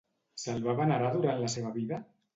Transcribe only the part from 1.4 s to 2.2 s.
la seva vida?